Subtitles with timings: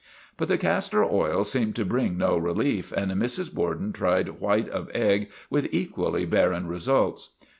[0.35, 3.53] But the castor oil seemed to bring no relief, and Mrs.
[3.53, 7.33] Borden tried white of egg with equally barren results.